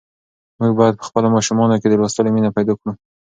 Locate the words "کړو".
2.79-2.91